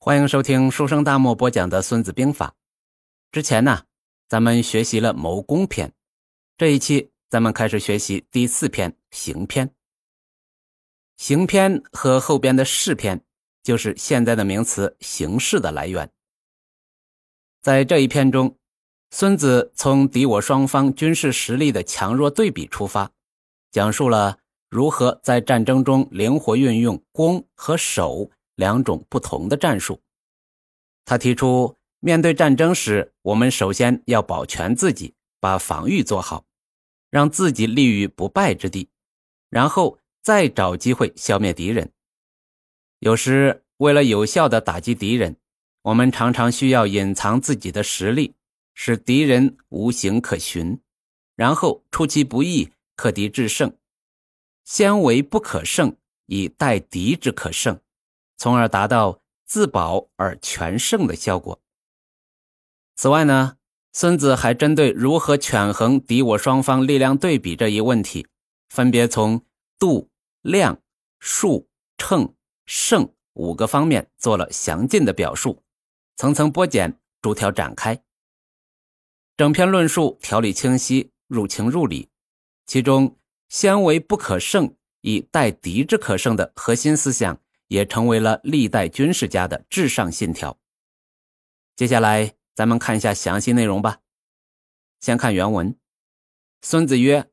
[0.00, 2.50] 欢迎收听书生大漠播讲的《孙子兵法》。
[3.32, 3.82] 之前呢，
[4.28, 5.92] 咱们学习了谋攻篇，
[6.56, 9.74] 这一期咱们开始学习第四篇行篇。
[11.16, 13.24] 行篇和后边的势篇，
[13.64, 16.08] 就是现在的名词形势的来源。
[17.60, 18.56] 在这一篇中，
[19.10, 23.10] 孙子从敌我双方军事实力的强弱对比出发，
[23.72, 24.38] 讲述了
[24.70, 28.30] 如何在战争中灵活运用攻和守。
[28.58, 30.02] 两种不同的战术。
[31.04, 36.44] 他提出，面对战争时，我们首先要保全自己，把防御做好，
[37.08, 38.88] 让自己立于不败之地，
[39.48, 41.92] 然后再找机会消灭敌人。
[42.98, 45.36] 有时，为了有效的打击敌人，
[45.82, 48.34] 我们常常需要隐藏自己的实力，
[48.74, 50.80] 使敌人无形可寻，
[51.36, 53.72] 然后出其不意，克敌制胜。
[54.64, 57.80] 先为不可胜，以待敌之可胜。
[58.38, 61.60] 从而达到自保而全胜的效果。
[62.96, 63.56] 此外呢，
[63.92, 68.26] 孙子还针对如何权衡敌我双方力量对比这一问题，
[68.70, 69.44] 分别从
[69.78, 70.08] 度、
[70.42, 70.80] 量、
[71.18, 75.62] 数、称、胜五个方面做了详尽的表述，
[76.16, 78.00] 层层剥茧，逐条展开。
[79.36, 82.08] 整篇论述条理清晰，入情入理。
[82.66, 83.16] 其中
[83.48, 87.40] “先为不可胜，以待敌之可胜”的核心思想。
[87.68, 90.58] 也成为了历代军事家的至上信条。
[91.76, 94.00] 接下来，咱们看一下详细内容吧。
[95.00, 95.78] 先看原文：
[96.60, 97.30] 孙子曰：“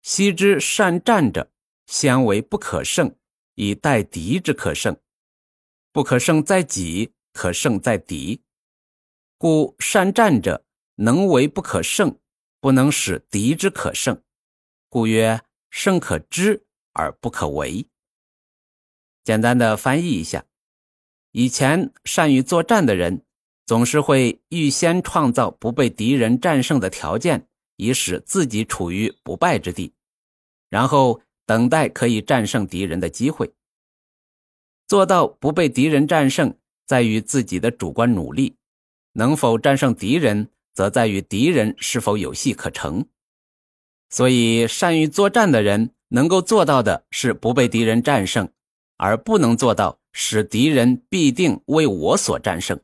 [0.00, 1.52] 昔之善战者，
[1.86, 3.14] 先为不可胜，
[3.54, 4.96] 以待敌之可胜。
[5.92, 8.42] 不可胜在己，可胜在敌。
[9.36, 12.18] 故善战者，能为不可胜，
[12.60, 14.22] 不能使敌之可胜。
[14.88, 17.86] 故曰：胜可知而不可为。”
[19.24, 20.44] 简单的翻译一下，
[21.30, 23.24] 以前善于作战的人，
[23.66, 29.92] 总是会预先创造不被敌人战胜的条件，以使自己处于不败之地，
[30.68, 33.52] 然后等待可以战胜敌人的机会。
[34.88, 36.54] 做到不被敌人战胜，
[36.86, 38.56] 在于自己的主观努力；
[39.12, 43.06] 能否战胜敌人，则在于敌人是否有戏可乘。
[44.10, 48.50] 所以，善于作战的人能够做到的是不被敌人战胜。
[49.02, 52.80] 而不能做到使敌人必定为我所战胜，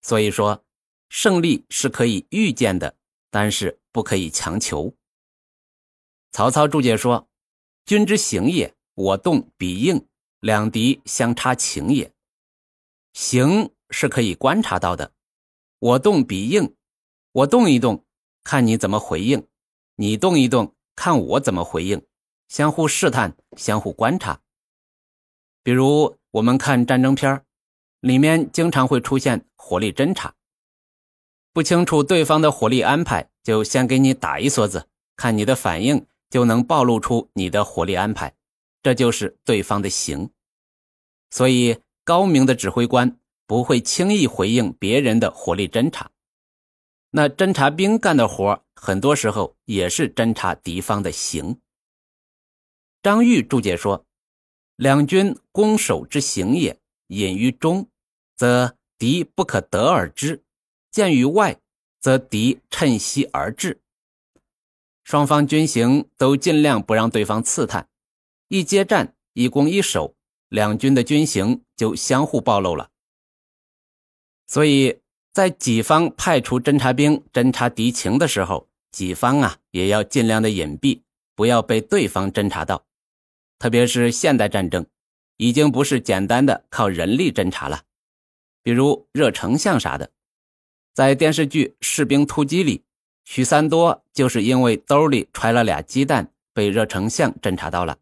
[0.00, 0.64] 所以说
[1.10, 2.96] 胜利是可以预见的，
[3.30, 4.94] 但是不可以强求。
[6.32, 7.28] 曹操注解说
[7.84, 10.06] ：“君之行也，我动彼应，
[10.40, 12.10] 两敌相差情也。
[13.12, 15.12] 行是可以观察到的，
[15.78, 16.74] 我动彼应，
[17.32, 18.06] 我动一动，
[18.42, 19.42] 看你怎么回应；
[19.96, 22.02] 你动一动，看我怎么回应，
[22.48, 24.40] 相互试探，相互观察。”
[25.62, 27.44] 比如我们看战争片
[28.00, 30.34] 里面经常会出现火力侦察。
[31.52, 38.34] 不清楚对方的火力安排，就先给你打一梭子，看你的反应，就能暴露出你的火力安排，
[38.82, 40.30] 这就是对方的行。
[41.30, 46.10] 所以高明的指挥官不会轻易回应别人的火力侦察。
[47.10, 51.60] 那侦察兵干的活，很多时候也是侦察敌方的行。
[53.02, 54.06] 张玉注解说。
[54.80, 57.86] 两军攻守之行也，隐于中，
[58.34, 60.40] 则敌不可得而知；
[60.90, 61.60] 见于外，
[62.00, 63.82] 则敌趁隙而至。
[65.04, 67.90] 双方军行都尽量不让对方刺探，
[68.48, 70.14] 一接战，一攻一守，
[70.48, 72.88] 两军的军行就相互暴露了。
[74.46, 75.00] 所以
[75.34, 81.02] 在己方派出侦察兵侦察敌情的时候，己方啊也要尽量的隐蔽，
[81.34, 82.86] 不要被对方侦察到。
[83.60, 84.86] 特别是现代战争，
[85.36, 87.82] 已经不是简单的靠人力侦察了。
[88.62, 90.10] 比如热成像啥的，
[90.94, 92.82] 在电视剧《士兵突击》里，
[93.24, 97.98] 许三多就是因为兜里揣了俩鸡蛋，被热成像侦察到了。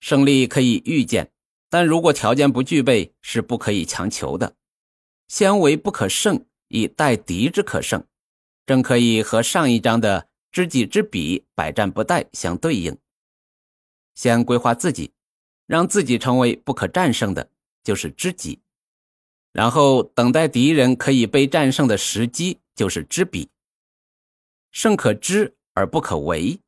[0.00, 1.30] 胜利可以预见，
[1.70, 4.56] 但如果条件不具备，是不可以强求的。
[5.28, 8.04] 先为不可胜，以待敌之可胜，
[8.66, 12.98] 正可以和上一章的知己知彼，百战不殆相对应。
[14.16, 15.12] 先规划自己，
[15.66, 17.48] 让自己成为不可战胜的，
[17.84, 18.58] 就是知己；
[19.52, 23.48] 然后等待敌人可以被战胜的时机，就是知彼。
[24.72, 26.58] 胜可知而不可为，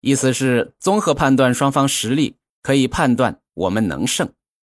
[0.00, 4.32] 意思是综合判断双方实力，可以判断我们能胜，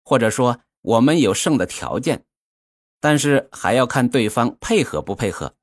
[0.03, 2.25] 或者说我们有胜的条件，
[2.99, 5.55] 但是还要看对方配合不配合。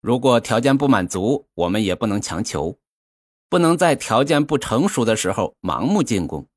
[0.00, 2.78] 如果条件不满足，我们也不能强求。
[3.48, 6.48] 不能在条件不成熟的时候盲目进攻，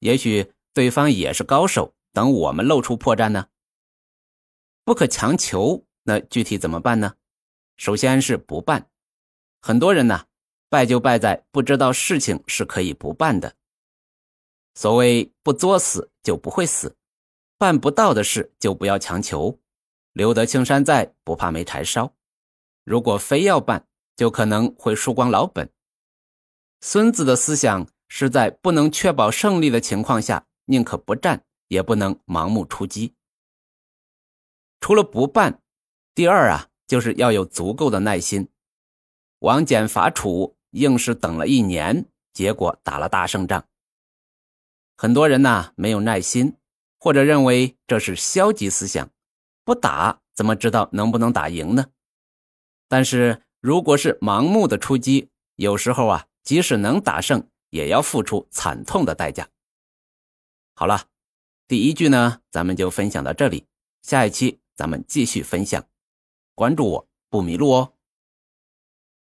[0.00, 3.48] 也许对方也是高手，等我们露出破绽呢。
[4.84, 7.14] 不可强求，那具体怎么办呢？
[7.76, 8.90] 首先是不办。
[9.62, 10.26] 很多人呢，
[10.68, 13.56] 败就败在不知道事情是可以不办的。
[14.74, 16.96] 所谓不作死就不会死，
[17.56, 19.58] 办不到的事就不要强求，
[20.12, 22.12] 留得青山在，不怕没柴烧。
[22.84, 23.86] 如果非要办，
[24.16, 25.70] 就可能会输光老本。
[26.86, 33.14] 孙子的思想是在不能确保胜利的情况下，宁可不战，也不能盲目出击。
[34.80, 35.62] 除了不办，
[36.14, 38.50] 第二啊，就是要有足够的耐心。
[39.38, 42.04] 王翦伐楚，硬是等了一年，
[42.34, 43.64] 结果打了大胜仗。
[44.94, 46.58] 很多人呐没有耐心，
[47.00, 49.08] 或者认为这是消极思想，
[49.64, 51.86] 不打怎么知道能不能打赢呢？
[52.88, 59.48] 但是如果是盲目的出击，有时候啊，即使能打胜，也要付出惨痛的代价。
[60.74, 61.08] 好了，
[61.66, 63.66] 第一句呢，咱们就分享到这里，
[64.02, 65.84] 下一期咱们继续分享，
[66.54, 67.93] 关注我不迷路哦。